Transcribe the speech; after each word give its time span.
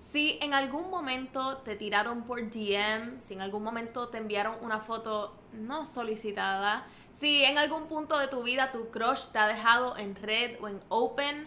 Si 0.00 0.38
en 0.40 0.54
algún 0.54 0.88
momento 0.88 1.58
te 1.58 1.76
tiraron 1.76 2.22
por 2.22 2.40
DM, 2.40 3.20
si 3.20 3.34
en 3.34 3.42
algún 3.42 3.62
momento 3.62 4.08
te 4.08 4.16
enviaron 4.16 4.56
una 4.62 4.80
foto 4.80 5.36
no 5.52 5.86
solicitada, 5.86 6.86
si 7.10 7.44
en 7.44 7.58
algún 7.58 7.86
punto 7.86 8.18
de 8.18 8.26
tu 8.26 8.42
vida 8.42 8.72
tu 8.72 8.88
crush 8.88 9.26
te 9.26 9.38
ha 9.38 9.46
dejado 9.46 9.98
en 9.98 10.16
red 10.16 10.56
o 10.62 10.68
en 10.68 10.80
open, 10.88 11.46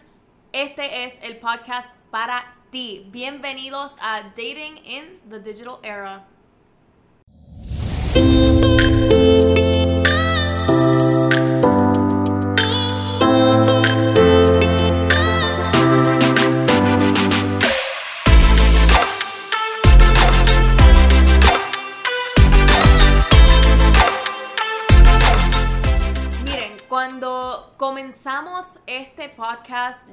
este 0.52 1.04
es 1.04 1.20
el 1.24 1.38
podcast 1.38 1.92
para 2.12 2.56
ti. 2.70 3.08
Bienvenidos 3.10 3.96
a 4.00 4.22
Dating 4.36 4.80
in 4.84 5.20
the 5.28 5.40
Digital 5.40 5.80
Era. 5.82 6.33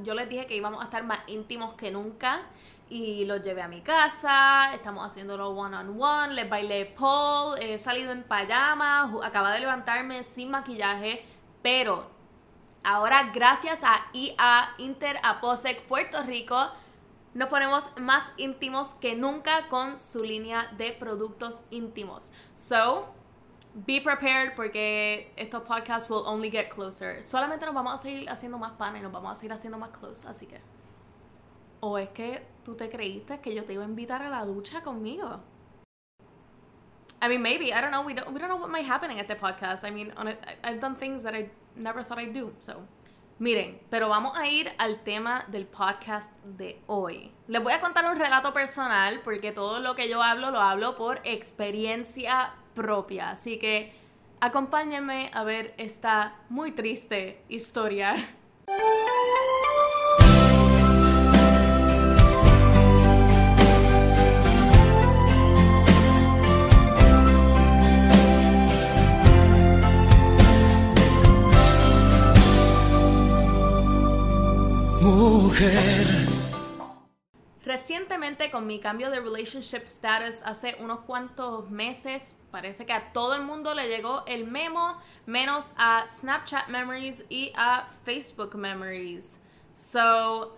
Yo 0.03 0.13
les 0.13 0.29
dije 0.29 0.45
que 0.47 0.55
íbamos 0.55 0.81
a 0.81 0.85
estar 0.85 1.03
más 1.03 1.19
íntimos 1.27 1.73
que 1.75 1.91
nunca 1.91 2.43
y 2.89 3.25
los 3.25 3.41
llevé 3.41 3.61
a 3.61 3.67
mi 3.67 3.81
casa, 3.81 4.73
estamos 4.73 5.05
haciéndolo 5.05 5.49
one 5.49 5.77
on 5.77 6.01
one, 6.01 6.33
les 6.33 6.49
bailé 6.49 6.85
pole, 6.85 7.75
he 7.75 7.79
salido 7.79 8.11
en 8.11 8.23
pijama, 8.23 9.13
acaba 9.23 9.53
de 9.53 9.61
levantarme 9.61 10.23
sin 10.23 10.51
maquillaje, 10.51 11.25
pero 11.61 12.09
ahora 12.83 13.31
gracias 13.33 13.83
a 13.83 14.07
IA 14.13 14.75
Inter 14.79 15.17
Apotec 15.23 15.83
Puerto 15.83 16.21
Rico 16.23 16.57
nos 17.33 17.47
ponemos 17.47 17.89
más 17.97 18.31
íntimos 18.37 18.95
que 18.95 19.15
nunca 19.15 19.69
con 19.69 19.97
su 19.97 20.23
línea 20.23 20.69
de 20.77 20.91
productos 20.91 21.63
íntimos. 21.69 22.33
So, 22.53 23.07
be 23.73 24.01
prepared 24.01 24.55
porque 24.55 25.31
estos 25.37 25.63
podcasts 25.63 26.09
will 26.09 26.23
only 26.25 26.49
get 26.49 26.69
closer. 26.69 27.23
Solamente 27.23 27.65
nos 27.65 27.75
vamos 27.75 27.93
a 27.93 27.97
seguir 27.97 28.29
haciendo 28.29 28.57
más 28.57 28.71
pan 28.73 28.95
y 28.97 28.99
nos 28.99 29.11
vamos 29.11 29.31
a 29.31 29.35
seguir 29.35 29.53
haciendo 29.53 29.77
más 29.77 29.89
close, 29.91 30.27
así 30.27 30.47
que. 30.47 30.59
¿O 31.79 31.97
es 31.97 32.09
que 32.09 32.45
tú 32.63 32.75
te 32.75 32.89
creíste 32.89 33.39
que 33.39 33.55
yo 33.55 33.63
te 33.63 33.73
iba 33.73 33.83
a 33.83 33.87
invitar 33.87 34.21
a 34.21 34.29
la 34.29 34.45
ducha 34.45 34.81
conmigo? 34.81 35.39
I 37.23 37.27
mean, 37.27 37.41
maybe. 37.41 37.71
I 37.71 37.81
don't 37.81 37.91
know. 37.91 38.03
We 38.03 38.13
don't, 38.13 38.31
we 38.31 38.39
don't 38.39 38.49
know 38.49 38.57
what 38.57 38.69
might 38.69 38.85
happen 38.85 39.11
in 39.11 39.17
este 39.17 39.35
podcast. 39.35 39.83
I 39.83 39.91
mean, 39.91 40.11
on 40.17 40.27
I've 40.63 40.79
done 40.79 40.95
things 40.95 41.23
that 41.23 41.35
I 41.35 41.49
never 41.75 42.03
thought 42.03 42.19
I'd 42.19 42.33
do, 42.33 42.53
so. 42.59 42.81
Miren, 43.39 43.79
pero 43.89 44.07
vamos 44.07 44.37
a 44.37 44.47
ir 44.47 44.71
al 44.77 45.01
tema 45.03 45.45
del 45.47 45.65
podcast 45.65 46.35
de 46.43 46.79
hoy. 46.85 47.31
Les 47.47 47.61
voy 47.61 47.73
a 47.73 47.79
contar 47.79 48.05
un 48.05 48.19
relato 48.19 48.53
personal 48.53 49.19
porque 49.23 49.51
todo 49.51 49.79
lo 49.79 49.95
que 49.95 50.07
yo 50.07 50.21
hablo 50.21 50.51
lo 50.51 50.61
hablo 50.61 50.95
por 50.95 51.21
experiencia 51.23 52.53
propia. 52.73 53.31
Así 53.31 53.57
que 53.57 53.93
acompáñenme 54.39 55.29
a 55.33 55.43
ver 55.43 55.73
esta 55.77 56.35
muy 56.49 56.71
triste 56.71 57.41
historia. 57.49 58.15
Mujer 75.01 76.00
Recientemente 78.21 78.51
con 78.51 78.67
mi 78.67 78.77
cambio 78.77 79.09
de 79.09 79.19
relationship 79.19 79.85
status 79.85 80.43
hace 80.43 80.75
unos 80.79 80.99
cuantos 81.07 81.71
meses, 81.71 82.35
parece 82.51 82.85
que 82.85 82.93
a 82.93 83.11
todo 83.13 83.33
el 83.33 83.41
mundo 83.41 83.73
le 83.73 83.87
llegó 83.87 84.23
el 84.27 84.45
memo, 84.45 84.95
menos 85.25 85.73
a 85.75 86.05
Snapchat 86.07 86.67
Memories 86.67 87.25
y 87.29 87.51
a 87.55 87.89
Facebook 88.05 88.53
Memories. 88.53 89.39
So, 89.73 90.55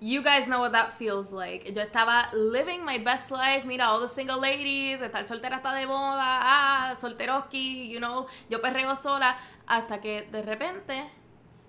you 0.00 0.22
guys 0.22 0.46
know 0.46 0.60
what 0.60 0.72
that 0.72 0.92
feels 0.96 1.30
like. 1.30 1.70
Yo 1.74 1.82
estaba 1.82 2.30
living 2.32 2.82
my 2.86 2.96
best 2.96 3.30
life, 3.30 3.66
mira, 3.66 3.84
all 3.86 4.00
the 4.00 4.08
single 4.08 4.40
ladies, 4.40 5.02
estar 5.02 5.26
soltera 5.26 5.56
está 5.56 5.74
de 5.74 5.86
moda, 5.86 6.22
ah, 6.22 6.94
solteroski, 6.98 7.86
you 7.90 7.98
know, 7.98 8.26
yo 8.48 8.62
perreo 8.62 8.96
sola, 8.96 9.36
hasta 9.66 10.00
que 10.00 10.22
de 10.32 10.40
repente 10.40 11.04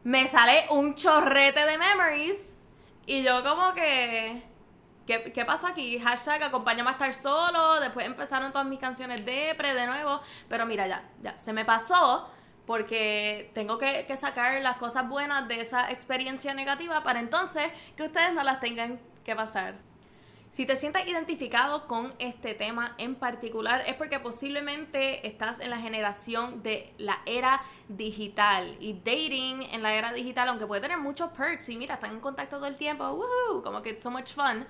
me 0.06 0.30
sale 0.30 0.68
un 0.70 0.96
chorrete 0.96 1.66
de 1.66 1.78
memories 1.78 2.56
y 3.06 3.22
yo 3.22 3.44
como 3.44 3.74
que 3.74 4.55
¿Qué, 5.06 5.46
pasó 5.46 5.68
aquí? 5.68 6.00
Hashtag 6.00 6.44
acompáñame 6.44 6.90
a 6.90 6.94
estar 6.94 7.14
solo. 7.14 7.80
Después 7.80 8.08
empezaron 8.08 8.52
todas 8.52 8.68
mis 8.68 8.80
canciones 8.80 9.24
de 9.24 9.54
pre 9.56 9.76
de 9.76 9.86
nuevo. 9.86 10.20
Pero 10.50 10.66
mira, 10.66 10.88
ya, 10.88 11.04
ya, 11.22 11.38
se 11.38 11.54
me 11.54 11.64
pasó 11.64 12.28
porque 12.66 13.52
tengo 13.54 13.78
que, 13.78 14.06
que, 14.08 14.18
sacar 14.18 14.60
las 14.62 14.78
cosas 14.78 15.08
buenas 15.08 15.48
de 15.48 15.62
esa 15.62 15.92
experiencia 15.92 16.56
negativa 16.56 17.04
para 17.04 17.20
entonces 17.20 17.66
que 17.96 18.04
ustedes 18.04 18.34
no 18.34 18.44
las 18.44 18.60
tengan 18.60 19.00
que 19.24 19.36
pasar. 19.36 19.76
Si 20.50 20.66
te 20.66 20.78
sientes 20.78 21.06
identificado 21.06 21.86
con 21.86 22.16
este 22.18 22.56
tema 22.56 22.96
en 22.98 23.16
particular 23.16 23.84
es 23.86 23.94
porque 23.96 24.20
posiblemente 24.20 25.28
estás 25.28 25.60
en 25.60 25.70
la 25.70 25.78
generación 25.78 26.64
de 26.64 26.94
la 26.98 27.20
era 27.26 27.62
digital 27.90 28.76
y 28.80 28.94
dating 28.94 29.62
en 29.74 29.84
la 29.84 29.94
era 29.94 30.14
digital, 30.14 30.48
aunque 30.48 30.66
puede 30.66 30.82
tener 30.82 30.98
muchos 30.98 31.30
perks 31.32 31.70
y 31.70 31.78
mira, 31.78 31.96
están 31.96 32.14
en 32.14 32.22
contacto 32.22 32.56
todo 32.56 32.68
el 32.68 32.78
tiempo, 32.78 33.04
woohoo, 33.04 33.62
como 33.64 33.82
que 33.82 33.90
it's 33.90 34.02
so 34.02 34.10
much 34.10 34.32
fun 34.32 34.66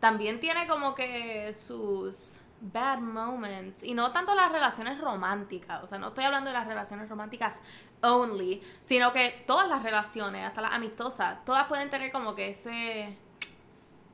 también 0.00 0.40
tiene 0.40 0.66
como 0.66 0.94
que 0.94 1.54
sus 1.54 2.40
bad 2.60 2.98
moments. 2.98 3.82
Y 3.84 3.94
no 3.94 4.12
tanto 4.12 4.34
las 4.34 4.50
relaciones 4.50 5.00
románticas. 5.00 5.82
O 5.82 5.86
sea, 5.86 5.98
no 5.98 6.08
estoy 6.08 6.24
hablando 6.24 6.50
de 6.50 6.54
las 6.54 6.66
relaciones 6.66 7.08
románticas 7.08 7.62
only. 8.02 8.62
Sino 8.80 9.12
que 9.12 9.44
todas 9.46 9.68
las 9.68 9.82
relaciones, 9.82 10.46
hasta 10.46 10.62
las 10.62 10.72
amistosas, 10.72 11.44
todas 11.44 11.66
pueden 11.66 11.90
tener 11.90 12.10
como 12.10 12.34
que 12.34 12.50
ese. 12.50 13.16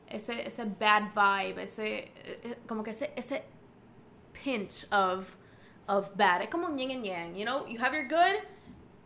Ese, 0.08 0.46
ese 0.46 0.64
bad 0.64 1.10
vibe, 1.14 1.64
ese. 1.64 1.98
Eh, 1.98 2.12
eh, 2.44 2.58
como 2.68 2.84
que 2.84 2.90
ese, 2.90 3.12
ese 3.16 3.44
pinch 4.44 4.86
of, 4.92 5.34
of 5.88 6.10
bad. 6.16 6.42
Es 6.42 6.48
como 6.48 6.66
un 6.66 6.78
yin 6.78 6.92
and 6.92 7.04
yang, 7.04 7.34
you 7.34 7.44
know? 7.44 7.66
You 7.66 7.82
have 7.82 7.96
your 7.96 8.06
good, 8.06 8.40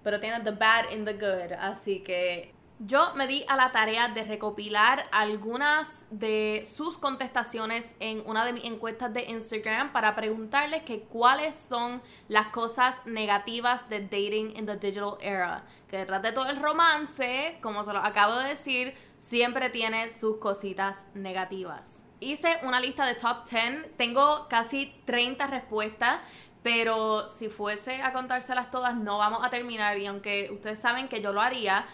pero 0.02 0.20
tiene 0.20 0.44
the 0.44 0.50
bad 0.50 0.92
in 0.92 1.06
the 1.06 1.14
good. 1.14 1.52
Así 1.58 2.02
que 2.04 2.54
yo 2.82 3.12
me 3.14 3.26
di 3.26 3.44
a 3.46 3.56
la 3.56 3.72
tarea 3.72 4.08
de 4.08 4.24
recopilar 4.24 5.04
algunas 5.12 6.06
de 6.10 6.62
sus 6.64 6.96
contestaciones 6.96 7.94
en 8.00 8.22
una 8.24 8.46
de 8.46 8.54
mis 8.54 8.64
encuestas 8.64 9.12
de 9.12 9.24
Instagram 9.24 9.92
para 9.92 10.16
preguntarles 10.16 10.82
que 10.84 11.02
cuáles 11.02 11.54
son 11.54 12.00
las 12.28 12.46
cosas 12.46 13.02
negativas 13.04 13.90
de 13.90 14.00
dating 14.00 14.56
in 14.56 14.64
the 14.64 14.76
digital 14.76 15.18
era. 15.20 15.66
Que 15.88 15.98
detrás 15.98 16.22
de 16.22 16.32
todo 16.32 16.48
el 16.48 16.56
romance, 16.56 17.58
como 17.60 17.84
se 17.84 17.92
lo 17.92 17.98
acabo 17.98 18.36
de 18.36 18.48
decir, 18.48 18.94
siempre 19.18 19.68
tiene 19.68 20.10
sus 20.10 20.38
cositas 20.38 21.04
negativas. 21.12 22.06
Hice 22.20 22.60
una 22.62 22.80
lista 22.80 23.04
de 23.04 23.14
top 23.14 23.44
10, 23.46 23.94
tengo 23.98 24.48
casi 24.48 24.94
30 25.04 25.46
respuestas 25.48 26.20
pero 26.62 27.26
si 27.26 27.48
fuese 27.48 28.02
a 28.02 28.12
contárselas 28.12 28.70
todas 28.70 28.94
no 28.94 29.16
vamos 29.16 29.40
a 29.42 29.48
terminar 29.48 29.96
y 29.96 30.04
aunque 30.04 30.50
ustedes 30.52 30.78
saben 30.78 31.08
que 31.08 31.22
yo 31.22 31.32
lo 31.32 31.40
haría, 31.40 31.86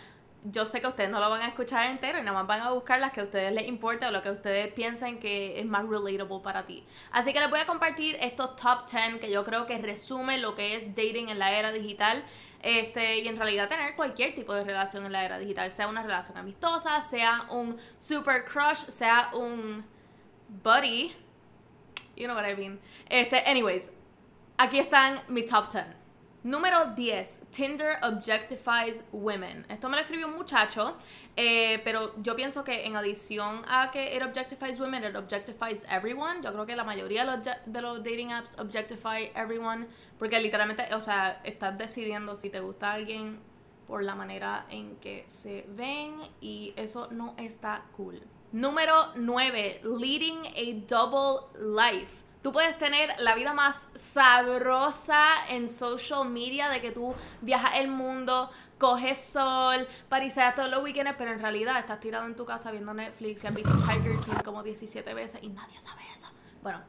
yo 0.51 0.67
sé 0.67 0.81
que 0.81 0.87
ustedes 0.87 1.11
no 1.11 1.19
lo 1.19 1.29
van 1.29 1.43
a 1.43 1.49
escuchar 1.49 1.91
entero 1.91 2.19
y 2.19 2.23
nada 2.23 2.33
más 2.33 2.47
van 2.47 2.61
a 2.61 2.71
buscar 2.71 3.01
las 3.01 3.12
que 3.12 3.21
a 3.21 3.25
ustedes 3.25 3.53
les 3.53 3.67
importe 3.67 4.07
o 4.07 4.11
lo 4.11 4.23
que 4.23 4.31
ustedes 4.31 4.73
piensen 4.73 5.19
que 5.19 5.59
es 5.59 5.67
más 5.67 5.87
relatable 5.89 6.41
para 6.43 6.67
ti. 6.67 6.84
Así 7.11 7.33
que 7.33 7.41
les 7.41 7.51
voy 7.51 7.59
a 7.59 7.67
compartir 7.67 8.17
estos 8.21 8.56
top 8.56 8.89
10 8.91 9.21
que 9.21 9.31
yo 9.31 9.45
creo 9.45 9.67
que 9.67 9.79
resumen 9.79 10.43
lo 10.43 10.55
que 10.55 10.77
es 10.77 10.95
dating 10.95 11.29
en 11.29 11.39
la 11.39 11.56
era 11.56 11.73
digital. 11.73 12.25
Este, 12.62 13.21
y 13.21 13.29
en 13.29 13.37
realidad 13.37 13.69
tener 13.69 13.95
cualquier 13.97 14.35
tipo 14.35 14.55
de 14.55 14.65
relación 14.65 15.06
en 15.06 15.12
la 15.12 15.25
era 15.25 15.39
digital, 15.39 15.71
sea 15.71 15.89
una 15.89 16.03
relación 16.03 16.37
amistosa, 16.37 17.03
sea 17.03 17.47
un 17.51 17.79
super 17.97 18.45
crush, 18.45 18.87
sea 18.89 19.31
un 19.35 19.85
buddy. 20.62 21.15
You 22.17 22.26
know 22.26 22.37
what 22.37 22.49
I 22.49 22.56
mean. 22.56 22.81
Este, 23.09 23.38
anyways, 23.47 23.93
aquí 24.59 24.79
están 24.79 25.20
mis 25.29 25.47
top 25.47 25.70
10. 25.70 26.06
Número 26.46 26.94
10. 26.94 27.50
Tinder 27.50 27.98
objectifies 28.04 29.02
women. 29.10 29.66
Esto 29.69 29.88
me 29.88 29.96
lo 29.96 30.02
escribió 30.02 30.28
un 30.28 30.37
muchacho, 30.37 30.94
eh, 31.34 31.81
pero 31.82 32.14
yo 32.22 32.37
pienso 32.37 32.62
que 32.62 32.87
en 32.87 32.94
adición 32.94 33.62
a 33.69 33.90
que 33.90 34.14
it 34.14 34.22
objectifies 34.22 34.78
women, 34.78 35.02
it 35.02 35.16
objectifies 35.16 35.84
everyone. 35.90 36.40
Yo 36.44 36.52
creo 36.52 36.64
que 36.64 36.76
la 36.76 36.84
mayoría 36.84 37.25
de 37.25 37.37
los, 37.37 37.48
de 37.66 37.82
los 37.82 37.98
dating 37.98 38.31
apps 38.31 38.56
objectify 38.60 39.28
everyone, 39.34 39.88
porque 40.20 40.38
literalmente, 40.38 40.84
o 40.94 41.00
sea, 41.00 41.40
estás 41.43 41.76
decidiendo 41.76 42.37
si 42.37 42.48
te 42.48 42.60
gusta 42.60 42.93
alguien 42.93 43.40
por 43.88 44.04
la 44.04 44.14
manera 44.14 44.66
en 44.70 44.94
que 44.98 45.25
se 45.26 45.66
ven 45.70 46.14
y 46.40 46.75
eso 46.76 47.08
no 47.10 47.34
está 47.38 47.87
cool. 47.96 48.22
Número 48.52 48.94
9. 49.16 49.81
Leading 49.82 50.46
a 50.46 50.87
double 50.87 51.48
life 51.58 52.22
Tú 52.46 52.52
puedes 52.52 52.78
tener 52.78 53.12
la 53.19 53.34
vida 53.34 53.54
más 53.54 53.88
sabrosa 53.96 55.20
en 55.48 55.69
social 55.69 56.28
media 56.28 56.69
de 56.69 56.81
que 56.81 56.93
tú 56.93 57.12
viajas 57.40 57.81
el 57.81 57.88
mundo, 57.88 58.48
coges 58.78 59.19
sol, 59.19 59.84
pariseas 60.08 60.54
todos 60.54 60.70
los 60.70 60.81
weekends, 60.84 61.14
pero 61.19 61.32
en 61.32 61.40
realidad 61.40 61.76
estás 61.76 61.98
tirado 61.98 62.25
en 62.25 62.37
tu 62.37 62.44
casa 62.44 62.70
viendo 62.70 62.94
Netflix 62.94 63.43
y 63.43 63.48
has 63.48 63.52
visto 63.52 63.76
Tiger 63.81 64.20
King 64.20 64.44
como 64.44 64.62
17 64.62 65.12
veces 65.12 65.43
y 65.43 65.48
nadie 65.48 65.81
sabe 65.81 66.02
eso. 66.14 66.28
Bueno, 66.62 66.84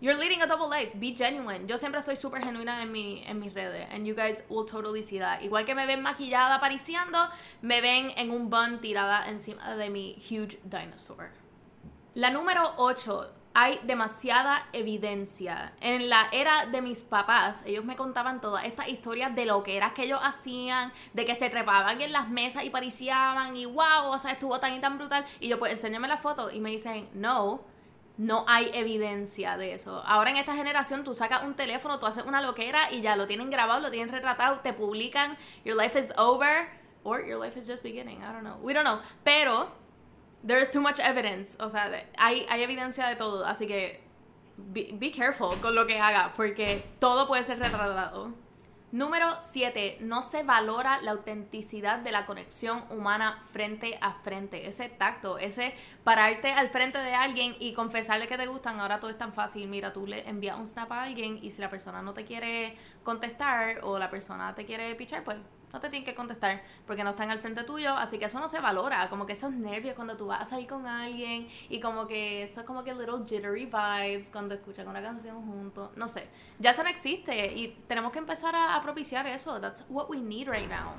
You're 0.00 0.18
leading 0.18 0.40
a 0.40 0.46
double 0.46 0.68
life. 0.70 0.92
Be 0.94 1.14
genuine. 1.14 1.66
Yo 1.66 1.76
siempre 1.76 2.02
soy 2.02 2.16
súper 2.16 2.42
genuina 2.42 2.80
en, 2.80 2.90
mi, 2.90 3.22
en 3.26 3.38
mis 3.38 3.52
redes. 3.52 3.86
And 3.90 4.06
you 4.06 4.14
guys 4.14 4.44
will 4.48 4.64
totally 4.64 5.02
see 5.02 5.18
that. 5.18 5.42
Igual 5.42 5.66
que 5.66 5.74
me 5.74 5.84
ven 5.84 6.00
maquillada 6.00 6.54
apareciendo, 6.54 7.28
me 7.60 7.82
ven 7.82 8.12
en 8.16 8.30
un 8.30 8.48
bun 8.48 8.80
tirada 8.80 9.28
encima 9.28 9.76
de 9.76 9.90
mi 9.90 10.16
huge 10.22 10.58
dinosaur. 10.64 11.32
La 12.14 12.30
número 12.30 12.62
8. 12.78 13.34
Hay 13.58 13.80
demasiada 13.84 14.68
evidencia. 14.74 15.72
En 15.80 16.10
la 16.10 16.28
era 16.30 16.66
de 16.66 16.82
mis 16.82 17.04
papás, 17.04 17.62
ellos 17.64 17.86
me 17.86 17.96
contaban 17.96 18.42
todas 18.42 18.66
estas 18.66 18.86
historias 18.86 19.34
de 19.34 19.46
lo 19.46 19.62
que 19.62 19.78
era 19.78 19.94
que 19.94 20.02
ellos 20.02 20.20
hacían, 20.22 20.92
de 21.14 21.24
que 21.24 21.34
se 21.36 21.48
trepaban 21.48 21.98
en 22.02 22.12
las 22.12 22.28
mesas 22.28 22.64
y 22.64 22.68
pariciaban 22.68 23.56
y 23.56 23.64
wow, 23.64 24.08
o 24.10 24.18
sea, 24.18 24.32
estuvo 24.32 24.60
tan 24.60 24.74
y 24.74 24.80
tan 24.80 24.98
brutal. 24.98 25.24
Y 25.40 25.48
yo, 25.48 25.58
pues, 25.58 25.72
enséñame 25.72 26.06
la 26.06 26.18
foto. 26.18 26.50
Y 26.50 26.60
me 26.60 26.68
dicen, 26.68 27.08
no 27.14 27.62
no 28.18 28.44
hay 28.46 28.70
evidencia 28.74 29.56
de 29.56 29.72
eso. 29.72 30.02
Ahora 30.04 30.30
en 30.30 30.36
esta 30.36 30.54
generación 30.54 31.02
tú 31.02 31.14
sacas 31.14 31.42
un 31.42 31.54
teléfono, 31.54 31.98
tú 31.98 32.04
haces 32.04 32.24
una 32.26 32.42
loquera 32.42 32.92
y 32.92 33.00
ya 33.00 33.16
lo 33.16 33.26
tienen 33.26 33.48
grabado, 33.48 33.80
lo 33.80 33.90
tienen 33.90 34.12
retratado, 34.12 34.60
te 34.60 34.74
publican, 34.74 35.34
your 35.64 35.76
life 35.76 35.98
is 35.98 36.12
over 36.18 36.68
or 37.04 37.24
your 37.26 37.42
life 37.42 37.58
is 37.58 37.66
just 37.66 37.82
beginning, 37.82 38.18
I 38.18 38.32
don't 38.32 38.42
know. 38.42 38.58
We 38.62 38.74
don't 38.74 38.84
know, 38.84 39.00
pero 39.24 39.85
there 40.46 40.60
is 40.60 40.70
too 40.70 40.80
much 40.80 40.98
evidence, 41.00 41.56
o 41.60 41.68
sea, 41.68 41.90
hay, 42.18 42.46
hay 42.48 42.62
evidencia 42.62 43.08
de 43.08 43.16
todo, 43.16 43.44
así 43.44 43.66
que 43.66 44.00
be, 44.56 44.90
be 44.94 45.10
careful 45.10 45.56
con 45.60 45.74
lo 45.74 45.86
que 45.86 45.98
hagas 45.98 46.30
porque 46.36 46.84
todo 46.98 47.26
puede 47.26 47.44
ser 47.44 47.58
retratado. 47.58 48.32
Número 48.92 49.26
7. 49.38 49.98
No 50.00 50.22
se 50.22 50.44
valora 50.44 51.02
la 51.02 51.10
autenticidad 51.10 51.98
de 51.98 52.12
la 52.12 52.24
conexión 52.24 52.84
humana 52.88 53.42
frente 53.52 53.98
a 54.00 54.12
frente. 54.12 54.68
Ese 54.68 54.88
tacto, 54.88 55.38
ese 55.38 55.74
pararte 56.04 56.52
al 56.52 56.68
frente 56.68 56.98
de 56.98 57.14
alguien 57.14 57.56
y 57.58 57.74
confesarle 57.74 58.28
que 58.28 58.38
te 58.38 58.46
gustan. 58.46 58.78
Ahora 58.78 59.00
todo 59.00 59.10
es 59.10 59.18
tan 59.18 59.32
fácil. 59.32 59.68
Mira, 59.68 59.92
tú 59.92 60.06
le 60.06 60.26
envías 60.28 60.56
un 60.56 60.66
snap 60.66 60.92
a 60.92 61.02
alguien 61.02 61.38
y 61.42 61.50
si 61.50 61.60
la 61.60 61.68
persona 61.68 62.00
no 62.00 62.14
te 62.14 62.24
quiere 62.24 62.76
contestar 63.02 63.80
o 63.82 63.98
la 63.98 64.08
persona 64.08 64.54
te 64.54 64.64
quiere 64.64 64.94
pichar, 64.94 65.24
pues 65.24 65.36
no 65.72 65.80
te 65.80 65.88
tienen 65.90 66.04
que 66.04 66.14
contestar 66.14 66.62
porque 66.86 67.04
no 67.04 67.10
están 67.10 67.30
al 67.30 67.38
frente 67.38 67.62
tuyo, 67.64 67.94
así 67.94 68.18
que 68.18 68.26
eso 68.26 68.38
no 68.40 68.48
se 68.48 68.60
valora, 68.60 69.08
como 69.08 69.26
que 69.26 69.34
esos 69.34 69.50
nervios 69.50 69.94
cuando 69.94 70.16
tú 70.16 70.26
vas 70.26 70.52
ahí 70.52 70.66
con 70.66 70.86
alguien 70.86 71.48
y 71.68 71.80
como 71.80 72.06
que 72.06 72.42
eso 72.42 72.60
es 72.60 72.66
como 72.66 72.84
que 72.84 72.94
little 72.94 73.24
jittery 73.26 73.66
vibes 73.66 74.30
cuando 74.30 74.54
escuchan 74.54 74.88
una 74.88 75.02
canción 75.02 75.44
juntos, 75.44 75.90
no 75.96 76.08
sé, 76.08 76.28
ya 76.58 76.70
eso 76.70 76.82
no 76.82 76.88
existe 76.88 77.52
y 77.54 77.68
tenemos 77.86 78.12
que 78.12 78.18
empezar 78.18 78.54
a, 78.54 78.76
a 78.76 78.82
propiciar 78.82 79.26
eso, 79.26 79.60
that's 79.60 79.84
what 79.88 80.08
we 80.08 80.18
need 80.18 80.48
right 80.48 80.68
now. 80.68 80.94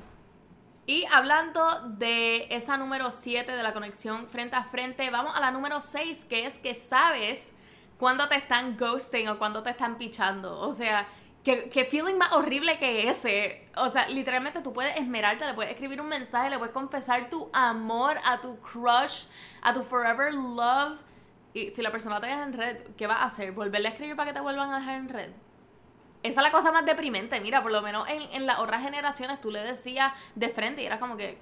Y 0.89 1.03
hablando 1.13 1.81
de 1.97 2.47
esa 2.49 2.77
número 2.77 3.11
7 3.11 3.51
de 3.51 3.61
la 3.61 3.73
conexión 3.73 4.25
frente 4.25 4.55
a 4.55 4.63
frente, 4.63 5.09
vamos 5.09 5.35
a 5.35 5.41
la 5.41 5.51
número 5.51 5.81
6, 5.81 6.23
que 6.29 6.45
es 6.45 6.59
que 6.59 6.73
sabes 6.73 7.53
cuando 7.97 8.25
te 8.29 8.35
están 8.35 8.77
ghosting 8.77 9.27
o 9.27 9.37
cuando 9.37 9.61
te 9.63 9.71
están 9.71 9.97
pichando. 9.97 10.57
O 10.59 10.71
sea, 10.71 11.05
¿Qué, 11.47 11.85
feeling 11.85 12.15
más 12.15 12.33
horrible 12.33 12.77
que 12.77 13.07
ese. 13.07 13.69
O 13.77 13.89
sea, 13.89 14.09
literalmente 14.09 14.59
tú 14.61 14.73
puedes 14.73 14.97
esmerarte, 14.97 15.45
le 15.45 15.53
puedes 15.53 15.71
escribir 15.71 16.01
un 16.01 16.09
mensaje, 16.09 16.49
le 16.49 16.57
puedes 16.57 16.73
confesar 16.73 17.29
tu 17.29 17.49
amor 17.53 18.17
a 18.25 18.41
tu 18.41 18.59
crush, 18.59 19.23
a 19.61 19.73
tu 19.73 19.81
forever 19.81 20.33
love. 20.33 20.99
Y 21.53 21.69
si 21.69 21.81
la 21.81 21.89
persona 21.89 22.19
te 22.19 22.27
deja 22.27 22.43
en 22.43 22.51
red, 22.51 22.77
¿qué 22.97 23.07
vas 23.07 23.19
a 23.19 23.23
hacer? 23.23 23.53
¿Volverle 23.53 23.87
a 23.87 23.91
escribir 23.91 24.17
para 24.17 24.31
que 24.31 24.33
te 24.33 24.41
vuelvan 24.41 24.73
a 24.73 24.79
dejar 24.79 24.95
en 24.95 25.07
red? 25.07 25.29
Esa 26.21 26.41
es 26.41 26.43
la 26.43 26.51
cosa 26.51 26.73
más 26.73 26.85
deprimente. 26.85 27.39
Mira, 27.39 27.63
por 27.63 27.71
lo 27.71 27.81
menos 27.81 28.09
en, 28.09 28.23
en 28.33 28.45
las 28.45 28.59
otras 28.59 28.81
generaciones 28.81 29.39
tú 29.39 29.49
le 29.49 29.63
decías 29.63 30.11
de 30.35 30.49
frente 30.49 30.81
y 30.81 30.85
era 30.85 30.99
como 30.99 31.15
que, 31.15 31.37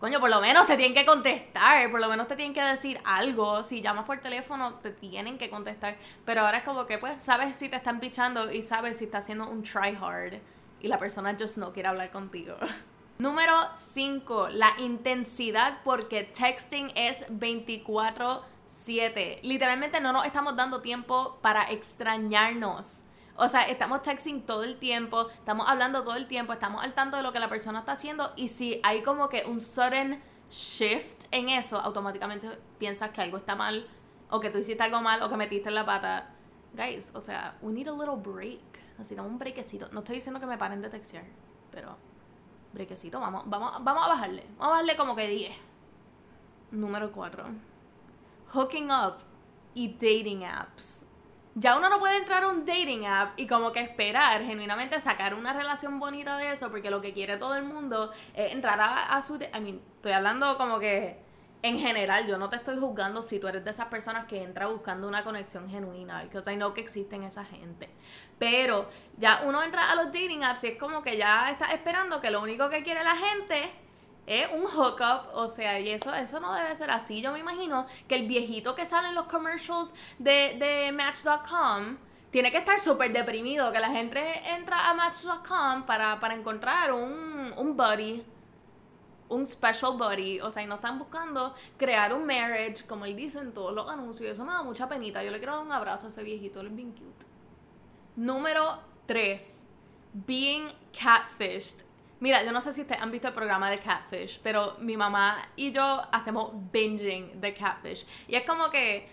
Coño, 0.00 0.18
por 0.18 0.30
lo 0.30 0.40
menos 0.40 0.64
te 0.64 0.78
tienen 0.78 0.94
que 0.94 1.04
contestar, 1.04 1.90
por 1.90 2.00
lo 2.00 2.08
menos 2.08 2.26
te 2.26 2.34
tienen 2.34 2.54
que 2.54 2.62
decir 2.62 2.98
algo. 3.04 3.62
Si 3.62 3.82
llamas 3.82 4.06
por 4.06 4.18
teléfono, 4.18 4.76
te 4.76 4.92
tienen 4.92 5.36
que 5.36 5.50
contestar. 5.50 5.98
Pero 6.24 6.40
ahora 6.40 6.56
es 6.58 6.64
como 6.64 6.86
que, 6.86 6.96
pues, 6.96 7.22
sabes 7.22 7.54
si 7.54 7.68
te 7.68 7.76
están 7.76 8.00
pichando 8.00 8.50
y 8.50 8.62
sabes 8.62 8.96
si 8.96 9.04
está 9.04 9.18
haciendo 9.18 9.46
un 9.46 9.62
try 9.62 9.94
hard 10.00 10.38
y 10.80 10.88
la 10.88 10.98
persona 10.98 11.36
just 11.38 11.58
no 11.58 11.74
quiere 11.74 11.90
hablar 11.90 12.10
contigo. 12.10 12.56
Número 13.18 13.54
5, 13.74 14.48
la 14.48 14.72
intensidad 14.78 15.80
porque 15.84 16.22
texting 16.22 16.90
es 16.94 17.26
24/7. 17.28 19.40
Literalmente 19.42 20.00
no 20.00 20.14
nos 20.14 20.24
estamos 20.24 20.56
dando 20.56 20.80
tiempo 20.80 21.36
para 21.42 21.70
extrañarnos. 21.70 23.04
O 23.42 23.48
sea, 23.48 23.62
estamos 23.62 24.02
texting 24.02 24.42
todo 24.42 24.64
el 24.64 24.78
tiempo, 24.78 25.30
estamos 25.30 25.66
hablando 25.66 26.02
todo 26.02 26.16
el 26.16 26.26
tiempo, 26.26 26.52
estamos 26.52 26.84
al 26.84 26.92
tanto 26.92 27.16
de 27.16 27.22
lo 27.22 27.32
que 27.32 27.40
la 27.40 27.48
persona 27.48 27.78
está 27.78 27.92
haciendo 27.92 28.30
y 28.36 28.48
si 28.48 28.82
hay 28.82 29.00
como 29.00 29.30
que 29.30 29.46
un 29.46 29.62
sudden 29.62 30.22
shift 30.50 31.24
en 31.30 31.48
eso, 31.48 31.80
automáticamente 31.80 32.50
piensas 32.78 33.08
que 33.08 33.22
algo 33.22 33.38
está 33.38 33.56
mal 33.56 33.88
o 34.28 34.40
que 34.40 34.50
tú 34.50 34.58
hiciste 34.58 34.82
algo 34.82 35.00
mal 35.00 35.22
o 35.22 35.30
que 35.30 35.38
metiste 35.38 35.70
en 35.70 35.74
la 35.74 35.86
pata. 35.86 36.34
Guys, 36.74 37.12
o 37.14 37.20
sea, 37.22 37.56
we 37.62 37.72
need 37.72 37.88
a 37.88 37.92
little 37.92 38.16
break. 38.16 38.60
Necesitamos 38.98 39.32
un 39.32 39.38
breakecito. 39.38 39.88
No 39.90 40.00
estoy 40.00 40.16
diciendo 40.16 40.38
que 40.38 40.44
me 40.44 40.58
paren 40.58 40.82
de 40.82 40.90
textear, 40.90 41.24
pero 41.70 41.96
breakecito, 42.74 43.20
vamos, 43.20 43.44
vamos, 43.46 43.72
vamos 43.82 44.04
a 44.04 44.08
bajarle. 44.08 44.44
Vamos 44.58 44.66
a 44.66 44.68
bajarle 44.68 44.96
como 44.98 45.16
que 45.16 45.26
10. 45.26 45.52
Número 46.72 47.10
4. 47.10 47.44
Hooking 48.52 48.90
up 48.90 49.14
y 49.72 49.88
dating 49.94 50.44
apps 50.44 51.09
ya 51.54 51.76
uno 51.76 51.88
no 51.88 51.98
puede 51.98 52.16
entrar 52.16 52.44
a 52.44 52.48
un 52.48 52.64
dating 52.64 53.06
app 53.06 53.38
y 53.38 53.46
como 53.46 53.72
que 53.72 53.80
esperar 53.80 54.42
genuinamente 54.42 55.00
sacar 55.00 55.34
una 55.34 55.52
relación 55.52 55.98
bonita 55.98 56.36
de 56.36 56.52
eso, 56.52 56.70
porque 56.70 56.90
lo 56.90 57.00
que 57.00 57.12
quiere 57.12 57.36
todo 57.36 57.56
el 57.56 57.64
mundo 57.64 58.12
es 58.34 58.52
entrar 58.52 58.78
a, 58.80 59.20
su... 59.22 59.36
I 59.36 59.60
mean, 59.60 59.80
estoy 59.96 60.12
hablando 60.12 60.56
como 60.56 60.78
que 60.78 61.18
en 61.62 61.78
general, 61.78 62.26
yo 62.26 62.38
no 62.38 62.48
te 62.48 62.56
estoy 62.56 62.78
juzgando 62.78 63.22
si 63.22 63.38
tú 63.38 63.46
eres 63.46 63.64
de 63.64 63.70
esas 63.70 63.86
personas 63.86 64.26
que 64.26 64.42
entra 64.42 64.66
buscando 64.66 65.06
una 65.06 65.22
conexión 65.24 65.68
genuina, 65.68 66.26
porque 66.32 66.52
I 66.52 66.56
know 66.56 66.72
que 66.72 66.80
existen 66.80 67.22
esa 67.22 67.44
gente. 67.44 67.90
Pero 68.38 68.88
ya 69.18 69.42
uno 69.44 69.62
entra 69.62 69.90
a 69.90 69.94
los 69.94 70.06
dating 70.06 70.42
apps 70.42 70.64
y 70.64 70.68
es 70.68 70.78
como 70.78 71.02
que 71.02 71.18
ya 71.18 71.50
está 71.50 71.72
esperando 71.72 72.20
que 72.20 72.30
lo 72.30 72.40
único 72.40 72.70
que 72.70 72.82
quiere 72.82 73.04
la 73.04 73.16
gente 73.16 73.70
es 74.30 74.48
un 74.52 74.64
hookup, 74.64 75.34
o 75.34 75.48
sea, 75.48 75.80
y 75.80 75.90
eso, 75.90 76.14
eso 76.14 76.38
no 76.38 76.54
debe 76.54 76.76
ser 76.76 76.88
así. 76.92 77.20
Yo 77.20 77.32
me 77.32 77.40
imagino 77.40 77.84
que 78.06 78.14
el 78.14 78.28
viejito 78.28 78.76
que 78.76 78.86
sale 78.86 79.08
en 79.08 79.16
los 79.16 79.26
commercials 79.26 79.92
de, 80.20 80.56
de 80.58 80.92
Match.com 80.92 81.96
tiene 82.30 82.52
que 82.52 82.58
estar 82.58 82.78
súper 82.78 83.12
deprimido, 83.12 83.72
que 83.72 83.80
la 83.80 83.90
gente 83.90 84.20
entra 84.54 84.88
a 84.88 84.94
Match.com 84.94 85.82
para, 85.84 86.20
para 86.20 86.34
encontrar 86.34 86.92
un, 86.92 87.52
un 87.56 87.76
buddy, 87.76 88.24
un 89.30 89.44
special 89.44 89.96
buddy, 89.98 90.40
o 90.40 90.48
sea, 90.52 90.62
y 90.62 90.66
no 90.66 90.76
están 90.76 91.00
buscando 91.00 91.52
crear 91.76 92.14
un 92.14 92.24
marriage, 92.24 92.86
como 92.86 93.06
él 93.06 93.16
dice 93.16 93.40
en 93.40 93.52
todos 93.52 93.74
los 93.74 93.90
anuncios, 93.90 94.30
eso 94.30 94.44
me 94.44 94.52
da 94.52 94.62
mucha 94.62 94.88
penita, 94.88 95.24
yo 95.24 95.32
le 95.32 95.38
quiero 95.38 95.56
dar 95.56 95.64
un 95.64 95.72
abrazo 95.72 96.06
a 96.06 96.10
ese 96.10 96.22
viejito, 96.22 96.60
él 96.60 96.68
es 96.68 96.76
bien 96.76 96.92
cute. 96.92 97.26
Número 98.14 98.78
3. 99.06 99.66
Being 100.12 100.68
catfished. 100.92 101.89
Mira, 102.20 102.44
yo 102.44 102.52
no 102.52 102.60
sé 102.60 102.74
si 102.74 102.82
ustedes 102.82 103.00
han 103.00 103.10
visto 103.10 103.28
el 103.28 103.34
programa 103.34 103.70
de 103.70 103.78
Catfish, 103.78 104.40
pero 104.42 104.76
mi 104.80 104.94
mamá 104.94 105.38
y 105.56 105.72
yo 105.72 106.02
hacemos 106.12 106.50
binging 106.70 107.40
de 107.40 107.54
Catfish. 107.54 108.04
Y 108.28 108.34
es 108.34 108.44
como 108.44 108.68
que 108.68 109.08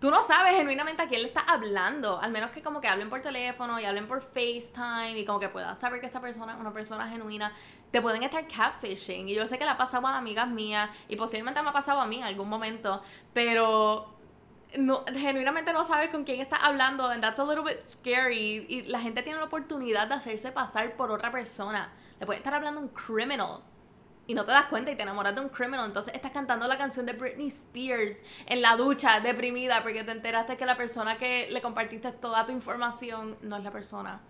tú 0.00 0.10
no 0.10 0.20
sabes 0.24 0.56
genuinamente 0.56 1.00
a 1.00 1.06
quién 1.06 1.22
le 1.22 1.28
estás 1.28 1.44
hablando, 1.46 2.20
al 2.20 2.32
menos 2.32 2.50
que 2.50 2.60
como 2.60 2.80
que 2.80 2.88
hablen 2.88 3.08
por 3.10 3.22
teléfono 3.22 3.78
y 3.78 3.84
hablen 3.84 4.08
por 4.08 4.20
FaceTime 4.20 5.16
y 5.16 5.24
como 5.24 5.38
que 5.38 5.48
puedas 5.48 5.78
saber 5.78 6.00
que 6.00 6.08
esa 6.08 6.20
persona 6.20 6.54
es 6.54 6.60
una 6.60 6.72
persona 6.72 7.08
genuina. 7.08 7.52
Te 7.92 8.02
pueden 8.02 8.24
estar 8.24 8.44
catfishing. 8.48 9.28
Y 9.28 9.34
yo 9.34 9.46
sé 9.46 9.56
que 9.56 9.64
le 9.64 9.70
ha 9.70 9.78
pasado 9.78 10.08
a 10.08 10.18
amigas 10.18 10.48
mías 10.48 10.90
y 11.08 11.14
posiblemente 11.14 11.62
me 11.62 11.68
ha 11.68 11.72
pasado 11.72 12.00
a 12.00 12.06
mí 12.08 12.16
en 12.16 12.24
algún 12.24 12.48
momento, 12.48 13.00
pero 13.32 14.18
no, 14.76 15.04
genuinamente 15.14 15.72
no 15.72 15.84
sabes 15.84 16.10
con 16.10 16.24
quién 16.24 16.40
estás 16.40 16.64
hablando 16.64 17.08
and 17.08 17.22
that's 17.22 17.38
a 17.38 17.44
little 17.44 17.62
bit 17.62 17.80
scary 17.82 18.66
y 18.68 18.82
la 18.82 18.98
gente 18.98 19.22
tiene 19.22 19.38
la 19.38 19.44
oportunidad 19.44 20.08
de 20.08 20.14
hacerse 20.14 20.50
pasar 20.50 20.96
por 20.96 21.12
otra 21.12 21.30
persona 21.30 21.92
le 22.18 22.26
puede 22.26 22.38
estar 22.38 22.54
hablando 22.54 22.80
un 22.80 22.88
criminal 22.88 23.62
y 24.26 24.34
no 24.34 24.44
te 24.44 24.52
das 24.52 24.66
cuenta 24.66 24.90
y 24.90 24.96
te 24.96 25.02
enamoras 25.02 25.34
de 25.34 25.40
un 25.40 25.48
criminal. 25.48 25.86
Entonces 25.86 26.12
estás 26.14 26.32
cantando 26.32 26.68
la 26.68 26.76
canción 26.76 27.06
de 27.06 27.14
Britney 27.14 27.46
Spears 27.46 28.22
en 28.46 28.60
la 28.60 28.76
ducha, 28.76 29.20
deprimida, 29.20 29.82
porque 29.82 30.04
te 30.04 30.12
enteraste 30.12 30.56
que 30.56 30.66
la 30.66 30.76
persona 30.76 31.16
que 31.16 31.48
le 31.50 31.62
compartiste 31.62 32.12
toda 32.12 32.44
tu 32.44 32.52
información 32.52 33.36
no 33.42 33.56
es 33.56 33.64
la 33.64 33.70
persona 33.70 34.20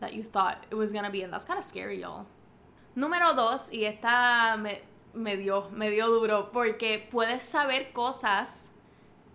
that 0.00 0.14
you 0.14 0.22
thought 0.22 0.64
it 0.70 0.74
was 0.74 0.92
gonna 0.92 1.10
be. 1.10 1.22
And 1.22 1.32
that's 1.32 1.44
kind 1.44 1.58
of 1.58 1.64
scary, 1.64 2.00
y'all. 2.00 2.26
Número 2.96 3.34
dos, 3.34 3.68
y 3.70 3.84
esta 3.84 4.56
me, 4.56 5.36
dio, 5.36 5.68
me 5.70 5.90
dio 5.90 6.08
duro, 6.08 6.50
porque 6.52 7.06
puedes 7.10 7.42
saber 7.42 7.92
cosas 7.92 8.70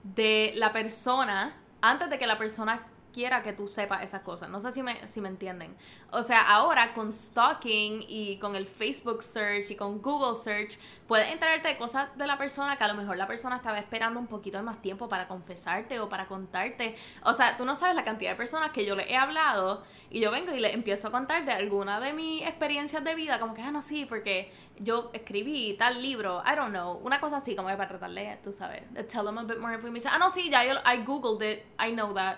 de 0.03 0.53
la 0.55 0.73
persona 0.73 1.55
antes 1.81 2.09
de 2.09 2.17
que 2.17 2.27
la 2.27 2.37
persona 2.37 2.85
quiera 3.13 3.43
que 3.43 3.53
tú 3.53 3.67
sepas 3.67 4.03
esas 4.03 4.21
cosas. 4.21 4.49
No 4.49 4.59
sé 4.59 4.71
si 4.71 4.83
me, 4.83 5.07
si 5.07 5.21
me 5.21 5.29
entienden. 5.29 5.75
O 6.11 6.23
sea, 6.23 6.41
ahora 6.41 6.93
con 6.93 7.13
stalking 7.13 8.03
y 8.07 8.37
con 8.37 8.55
el 8.55 8.67
Facebook 8.67 9.23
search 9.23 9.71
y 9.71 9.75
con 9.75 10.01
Google 10.01 10.35
search, 10.35 10.77
puedes 11.07 11.31
enterarte 11.31 11.69
de 11.69 11.77
cosas 11.77 12.07
de 12.17 12.27
la 12.27 12.37
persona 12.37 12.75
que 12.75 12.83
a 12.83 12.87
lo 12.87 12.95
mejor 12.95 13.15
la 13.15 13.27
persona 13.27 13.57
estaba 13.57 13.77
esperando 13.77 14.19
un 14.19 14.27
poquito 14.27 14.57
de 14.57 14.63
más 14.63 14.81
tiempo 14.81 15.07
para 15.07 15.27
confesarte 15.27 15.99
o 15.99 16.09
para 16.09 16.25
contarte. 16.27 16.95
O 17.23 17.33
sea, 17.33 17.55
tú 17.55 17.65
no 17.65 17.75
sabes 17.75 17.95
la 17.95 18.03
cantidad 18.03 18.31
de 18.31 18.37
personas 18.37 18.71
que 18.71 18.85
yo 18.85 18.95
le 18.95 19.09
he 19.11 19.15
hablado 19.15 19.83
y 20.09 20.19
yo 20.19 20.31
vengo 20.31 20.51
y 20.51 20.59
le 20.59 20.73
empiezo 20.73 21.07
a 21.07 21.11
contar 21.11 21.45
de 21.45 21.51
alguna 21.51 21.99
de 21.99 22.13
mis 22.13 22.41
experiencias 22.41 23.03
de 23.03 23.15
vida, 23.15 23.39
como 23.39 23.53
que, 23.53 23.61
ah, 23.61 23.71
no, 23.71 23.81
sí, 23.81 24.05
porque 24.05 24.51
yo 24.79 25.11
escribí 25.13 25.75
tal 25.77 26.01
libro, 26.01 26.41
I 26.45 26.55
don't 26.55 26.71
know, 26.71 26.99
una 27.03 27.19
cosa 27.19 27.37
así, 27.37 27.55
como 27.55 27.69
que 27.69 27.75
para 27.75 27.89
tratarle, 27.89 28.39
tú 28.43 28.51
sabes, 28.51 28.81
tell 29.07 29.23
them 29.23 29.37
a 29.37 29.43
bit 29.43 29.59
more 29.59 29.73
information. 29.73 30.11
Ah, 30.13 30.17
no, 30.17 30.29
sí, 30.29 30.49
ya 30.49 30.65
yo, 30.65 30.73
I 30.85 31.03
googled 31.03 31.41
it, 31.47 31.63
I 31.79 31.91
know 31.91 32.13
that 32.13 32.37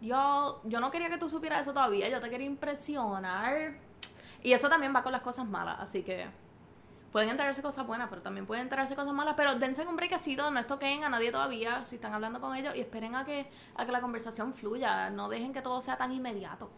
yo, 0.00 0.60
yo 0.64 0.80
no 0.80 0.90
quería 0.90 1.08
que 1.08 1.18
tú 1.18 1.28
supieras 1.28 1.62
eso 1.62 1.72
todavía, 1.72 2.08
yo 2.08 2.20
te 2.20 2.30
quería 2.30 2.46
impresionar. 2.46 3.78
Y 4.42 4.52
eso 4.52 4.68
también 4.68 4.94
va 4.94 5.02
con 5.02 5.12
las 5.12 5.22
cosas 5.22 5.46
malas, 5.46 5.76
así 5.80 6.02
que 6.02 6.26
pueden 7.12 7.30
enterarse 7.30 7.62
cosas 7.62 7.86
buenas, 7.86 8.08
pero 8.08 8.22
también 8.22 8.46
pueden 8.46 8.64
enterarse 8.64 8.94
cosas 8.94 9.12
malas, 9.12 9.34
pero 9.36 9.54
dense 9.54 9.84
un 9.86 9.96
breakcito, 9.96 10.50
no 10.50 10.60
estoquen 10.60 11.04
a 11.04 11.08
nadie 11.08 11.32
todavía 11.32 11.84
si 11.84 11.96
están 11.96 12.12
hablando 12.12 12.40
con 12.40 12.54
ellos 12.54 12.76
y 12.76 12.80
esperen 12.80 13.16
a 13.16 13.24
que, 13.24 13.50
a 13.74 13.86
que 13.86 13.92
la 13.92 14.00
conversación 14.00 14.54
fluya, 14.54 15.10
no 15.10 15.28
dejen 15.28 15.52
que 15.52 15.62
todo 15.62 15.80
sea 15.82 15.96
tan 15.96 16.12
inmediato. 16.12 16.70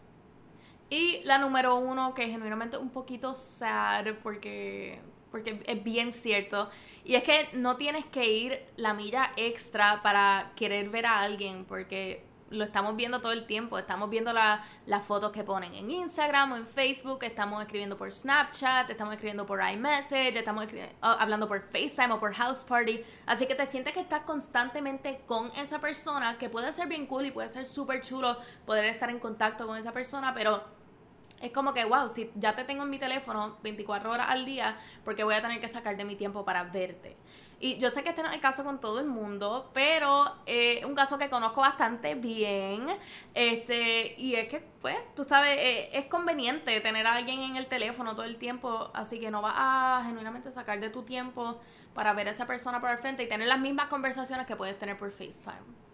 Y 0.89 1.21
la 1.23 1.37
número 1.37 1.75
uno, 1.75 2.13
que 2.13 2.27
genuinamente 2.27 2.77
un 2.77 2.89
poquito 2.89 3.33
sad 3.35 4.07
porque, 4.23 5.01
porque 5.31 5.61
es 5.65 5.83
bien 5.83 6.11
cierto, 6.11 6.69
y 7.03 7.15
es 7.15 7.23
que 7.23 7.49
no 7.53 7.77
tienes 7.77 8.05
que 8.05 8.29
ir 8.29 8.65
la 8.75 8.93
milla 8.93 9.31
extra 9.37 10.01
para 10.01 10.51
querer 10.55 10.89
ver 10.89 11.05
a 11.05 11.21
alguien, 11.21 11.65
porque 11.65 12.25
lo 12.51 12.65
estamos 12.65 12.95
viendo 12.95 13.19
todo 13.21 13.31
el 13.31 13.45
tiempo. 13.45 13.77
Estamos 13.77 14.09
viendo 14.09 14.31
las 14.33 15.05
fotos 15.05 15.31
que 15.31 15.43
ponen 15.43 15.73
en 15.73 15.89
Instagram 15.89 16.51
o 16.51 16.57
en 16.57 16.67
Facebook, 16.67 17.23
estamos 17.23 17.61
escribiendo 17.61 17.97
por 17.97 18.11
Snapchat, 18.11 18.89
estamos 18.89 19.13
escribiendo 19.13 19.45
por 19.45 19.59
iMessage, 19.59 20.35
estamos 20.35 20.67
oh, 21.01 21.05
hablando 21.05 21.47
por 21.47 21.61
FaceTime 21.61 22.13
o 22.13 22.19
por 22.19 22.33
House 22.33 22.63
Party. 22.63 23.01
Así 23.25 23.47
que 23.47 23.55
te 23.55 23.65
sientes 23.65 23.93
que 23.93 24.01
estás 24.01 24.21
constantemente 24.21 25.21
con 25.25 25.47
esa 25.57 25.79
persona, 25.79 26.37
que 26.37 26.49
puede 26.49 26.71
ser 26.73 26.87
bien 26.87 27.07
cool 27.07 27.25
y 27.25 27.31
puede 27.31 27.49
ser 27.49 27.65
súper 27.65 28.01
chulo 28.01 28.37
poder 28.65 28.85
estar 28.85 29.09
en 29.09 29.19
contacto 29.19 29.65
con 29.65 29.77
esa 29.77 29.93
persona, 29.93 30.33
pero 30.33 30.80
es 31.41 31.51
como 31.51 31.73
que, 31.73 31.85
wow, 31.85 32.09
si 32.09 32.31
ya 32.35 32.55
te 32.55 32.63
tengo 32.63 32.83
en 32.83 32.89
mi 32.89 32.99
teléfono 32.99 33.57
24 33.63 34.11
horas 34.11 34.27
al 34.29 34.45
día, 34.45 34.77
porque 35.03 35.23
voy 35.23 35.35
a 35.35 35.41
tener 35.41 35.59
que 35.59 35.67
sacar 35.67 35.97
de 35.97 36.05
mi 36.05 36.15
tiempo 36.15 36.45
para 36.45 36.63
verte. 36.63 37.17
Y 37.59 37.77
yo 37.77 37.91
sé 37.91 38.03
que 38.03 38.09
este 38.09 38.23
no 38.23 38.29
es 38.29 38.35
el 38.35 38.41
caso 38.41 38.63
con 38.63 38.79
todo 38.79 38.99
el 38.99 39.05
mundo, 39.05 39.69
pero 39.71 40.25
es 40.47 40.81
eh, 40.81 40.85
un 40.85 40.95
caso 40.95 41.19
que 41.19 41.29
conozco 41.29 41.61
bastante 41.61 42.15
bien. 42.15 42.87
Este, 43.35 44.15
y 44.17 44.35
es 44.35 44.49
que, 44.49 44.61
pues, 44.81 44.97
tú 45.15 45.23
sabes, 45.23 45.59
eh, 45.59 45.89
es 45.93 46.05
conveniente 46.05 46.79
tener 46.81 47.05
a 47.05 47.15
alguien 47.15 47.41
en 47.41 47.55
el 47.55 47.67
teléfono 47.67 48.15
todo 48.15 48.25
el 48.25 48.37
tiempo, 48.37 48.89
así 48.93 49.19
que 49.19 49.29
no 49.29 49.43
vas 49.43 49.53
a 49.57 50.03
genuinamente 50.07 50.51
sacar 50.51 50.79
de 50.79 50.89
tu 50.89 51.03
tiempo 51.03 51.59
para 51.93 52.13
ver 52.13 52.27
a 52.27 52.31
esa 52.31 52.47
persona 52.47 52.81
por 52.81 52.89
el 52.89 52.97
frente 52.97 53.23
y 53.23 53.29
tener 53.29 53.47
las 53.47 53.59
mismas 53.59 53.87
conversaciones 53.87 54.47
que 54.47 54.55
puedes 54.55 54.77
tener 54.79 54.97
por 54.97 55.11
FaceTime. 55.11 55.90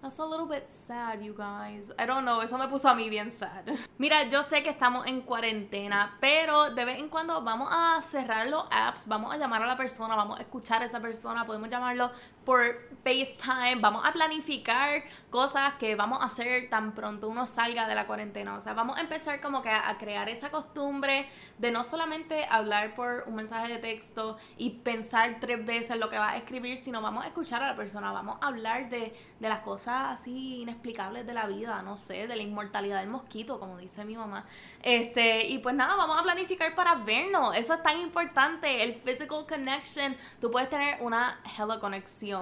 That's 0.00 0.20
a 0.20 0.24
little 0.24 0.46
bit 0.46 0.68
sad, 0.68 1.24
you 1.24 1.34
guys. 1.36 1.92
I 1.98 2.06
don't 2.06 2.24
know, 2.24 2.40
eso 2.40 2.56
me 2.56 2.68
puso 2.68 2.88
a 2.88 2.94
mí 2.94 3.10
bien 3.10 3.32
sad. 3.32 3.64
Mira, 3.98 4.28
yo 4.28 4.44
sé 4.44 4.62
que 4.62 4.70
estamos 4.70 5.04
en 5.08 5.22
cuarentena, 5.22 6.16
pero 6.20 6.70
de 6.70 6.84
vez 6.84 6.98
en 7.00 7.08
cuando 7.08 7.42
vamos 7.42 7.68
a 7.72 8.00
cerrar 8.00 8.46
los 8.46 8.64
apps, 8.70 9.08
vamos 9.08 9.32
a 9.32 9.36
llamar 9.36 9.60
a 9.62 9.66
la 9.66 9.76
persona, 9.76 10.14
vamos 10.14 10.38
a 10.38 10.42
escuchar 10.42 10.82
a 10.82 10.84
esa 10.84 11.00
persona, 11.00 11.44
podemos 11.44 11.68
llamarlo 11.68 12.12
por 12.48 12.88
FaceTime, 13.04 13.76
vamos 13.80 14.06
a 14.06 14.12
planificar 14.12 15.04
cosas 15.28 15.74
que 15.74 15.94
vamos 15.94 16.22
a 16.22 16.24
hacer 16.24 16.70
tan 16.70 16.94
pronto 16.94 17.28
uno 17.28 17.46
salga 17.46 17.86
de 17.86 17.94
la 17.94 18.06
cuarentena. 18.06 18.56
O 18.56 18.60
sea, 18.60 18.72
vamos 18.72 18.96
a 18.96 19.02
empezar 19.02 19.40
como 19.42 19.60
que 19.60 19.68
a, 19.68 19.96
crear 19.98 20.30
esa 20.30 20.50
costumbre 20.50 21.28
de 21.58 21.70
no 21.70 21.84
solamente 21.84 22.46
hablar 22.48 22.94
por 22.94 23.24
un 23.26 23.34
mensaje 23.34 23.70
de 23.70 23.78
texto 23.78 24.38
y 24.56 24.70
pensar 24.70 25.36
tres 25.40 25.64
veces 25.64 25.98
lo 25.98 26.08
que 26.08 26.16
va 26.16 26.30
a 26.30 26.36
escribir, 26.38 26.78
sino 26.78 27.02
vamos 27.02 27.24
a 27.24 27.28
escuchar 27.28 27.62
a 27.62 27.66
la 27.66 27.76
persona, 27.76 28.12
vamos 28.12 28.38
a 28.40 28.46
hablar 28.46 28.88
de, 28.88 29.14
de 29.38 29.48
las 29.48 29.60
cosas 29.60 30.18
así 30.18 30.62
inexplicables 30.62 31.26
de 31.26 31.34
la 31.34 31.46
vida, 31.46 31.82
no 31.82 31.98
sé, 31.98 32.26
de 32.26 32.34
la 32.34 32.42
inmortalidad 32.42 33.00
del 33.00 33.10
mosquito, 33.10 33.60
como 33.60 33.76
dice 33.76 34.06
mi 34.06 34.16
mamá. 34.16 34.46
Este, 34.82 35.46
y 35.46 35.58
pues 35.58 35.74
nada, 35.74 35.96
vamos 35.96 36.18
a 36.18 36.22
planificar 36.22 36.74
para 36.74 36.94
vernos. 36.94 37.54
Eso 37.56 37.74
es 37.74 37.82
tan 37.82 37.98
importante, 38.00 38.82
el 38.82 38.94
physical 38.94 39.46
connection. 39.46 40.16
Tú 40.40 40.50
puedes 40.50 40.70
tener 40.70 40.96
una 41.02 41.40
hella 41.44 41.78
conexión 41.78 42.37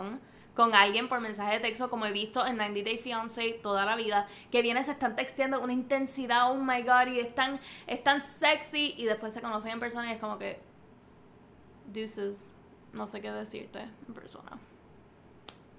con 0.57 0.75
alguien 0.75 1.09
por 1.09 1.21
mensaje 1.21 1.53
de 1.53 1.61
texto, 1.61 1.91
como 1.91 2.07
he 2.07 2.13
visto 2.13 2.45
en 2.47 2.57
90 2.57 2.83
Day 2.83 2.99
Fiancé 2.99 3.53
toda 3.63 3.85
la 3.85 3.95
vida, 3.95 4.27
que 4.51 4.63
viene, 4.63 4.83
se 4.83 4.93
están 4.93 5.15
texteando 5.15 5.61
una 5.61 5.75
intensidad, 5.75 6.51
oh 6.51 6.57
my 6.57 6.83
god, 6.83 7.09
y 7.09 7.21
es 7.21 7.35
tan, 7.35 7.61
es 7.87 8.03
tan 8.03 8.23
sexy, 8.23 8.95
y 8.97 9.05
después 9.05 9.35
se 9.35 9.43
conocen 9.43 9.73
en 9.73 9.81
persona 9.81 10.09
y 10.09 10.15
es 10.15 10.19
como 10.19 10.39
que, 10.39 10.59
deuces, 11.93 12.53
no 12.95 13.07
sé 13.07 13.21
qué 13.21 13.31
decirte 13.31 13.81
en 13.81 14.15
persona. 14.15 14.59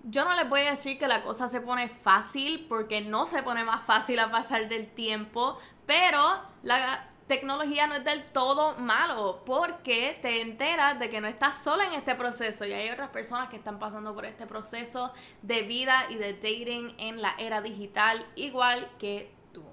Yo 0.04 0.24
no 0.24 0.36
les 0.36 0.48
voy 0.48 0.62
a 0.62 0.72
decir 0.72 1.00
que 1.00 1.08
la 1.08 1.24
cosa 1.24 1.50
se 1.50 1.60
pone 1.60 1.90
fácil, 1.90 2.68
porque 2.70 3.02
no 3.02 3.26
se 3.26 3.42
pone 3.42 3.66
más 3.66 3.84
fácil 3.84 4.20
a 4.20 4.32
pasar 4.32 4.70
del 4.70 4.88
tiempo, 4.94 5.58
pero 5.88 6.22
la 6.62 7.10
tecnología 7.28 7.88
no 7.88 7.96
es 7.96 8.06
del 8.06 8.24
todo 8.32 8.76
malo 8.80 9.44
porque 9.46 10.18
te 10.22 10.42
enteras 10.42 10.98
de 10.98 11.10
que 11.10 11.22
no 11.22 11.28
estás 11.28 11.62
sola 11.62 11.86
en 11.86 11.94
este 11.94 12.16
proceso 12.16 12.66
y 12.66 12.74
hay 12.74 12.90
otras 12.90 13.10
personas 13.10 13.50
que 13.50 13.58
están 13.58 13.80
pasando 13.80 14.16
por 14.16 14.26
este 14.26 14.48
proceso 14.48 15.14
de 15.42 15.64
vida 15.64 16.06
y 16.10 16.16
de 16.16 16.34
dating 16.34 16.96
en 16.98 17.22
la 17.22 17.36
era 17.38 17.62
digital 17.62 18.26
igual 18.36 18.90
que 18.98 19.32
tú. 19.52 19.64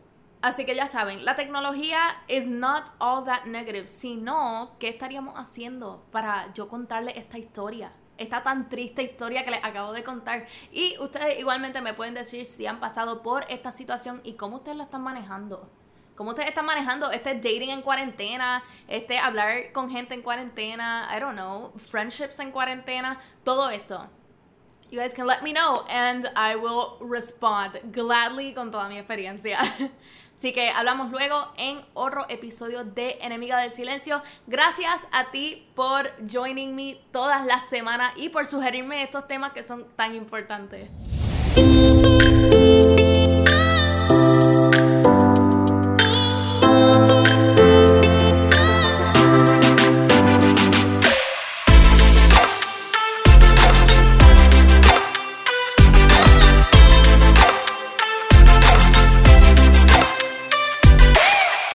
Así 0.42 0.66
que 0.66 0.75
ya 0.75 0.88
saben, 0.88 1.25
la 1.25 1.37
tecnología 1.37 1.99
is 2.28 2.49
not 2.49 2.90
all 2.99 3.25
that 3.25 3.44
negative, 3.44 3.87
sino 3.87 4.76
qué 4.80 4.88
estaríamos 4.88 5.34
haciendo 5.38 6.04
para 6.11 6.52
yo 6.54 6.68
contarle 6.68 7.16
esta 7.16 7.38
historia 7.38 7.92
esta 8.16 8.44
tan 8.44 8.68
triste 8.68 9.02
historia 9.02 9.44
que 9.44 9.50
les 9.50 9.64
acabo 9.64 9.92
de 9.92 10.04
contar. 10.04 10.46
Y 10.70 10.96
ustedes 11.00 11.37
igualmente 11.40 11.80
me 11.80 11.94
pueden 11.94 12.14
decir 12.14 12.46
si 12.46 12.64
han 12.64 12.78
pasado 12.78 13.23
por 13.23 13.44
esta 13.49 13.73
situación 13.73 14.20
y 14.23 14.34
cómo 14.34 14.58
ustedes 14.58 14.76
la 14.76 14.84
están 14.84 15.02
manejando. 15.02 15.68
¿Cómo 16.16 16.30
ustedes 16.30 16.49
están 16.49 16.66
manejando 16.66 17.11
este 17.11 17.35
dating 17.35 17.71
en 17.71 17.83
cuarentena? 17.83 18.62
Este 18.87 19.18
hablar 19.18 19.73
con 19.73 19.90
gente 19.90 20.14
en 20.14 20.23
cuarentena, 20.23 21.09
I 21.14 21.18
don't 21.18 21.35
know, 21.35 21.73
friendships 21.76 22.38
en 22.38 22.52
cuarentena, 22.52 23.18
todo 23.42 23.68
esto. 23.71 24.09
You 24.92 25.00
guys 25.00 25.12
can 25.12 25.26
let 25.26 25.42
me 25.42 25.52
know 25.52 25.85
and 25.90 26.30
I 26.37 26.54
will 26.54 26.99
respond 27.00 27.80
gladly 27.92 28.54
con 28.54 28.71
toda 28.71 28.88
mi 28.88 28.97
experiencia. 28.97 29.59
Así 30.37 30.52
que 30.52 30.71
hablamos 30.71 31.11
luego 31.11 31.52
en 31.56 31.80
otro 31.94 32.26
episodio 32.28 32.85
de 32.85 33.18
Enemiga 33.21 33.59
del 33.59 33.73
Silencio. 33.73 34.23
Gracias 34.47 35.09
a 35.11 35.33
ti 35.33 35.68
por 35.75 36.12
joining 36.30 36.76
me 36.76 37.00
todas 37.11 37.44
las 37.44 37.68
semanas 37.68 38.12
y 38.14 38.28
por 38.28 38.47
sugerirme 38.47 39.02
estos 39.02 39.26
temas 39.26 39.50
que 39.50 39.64
son 39.64 39.85
tan 39.97 40.14
importantes. 40.14 40.88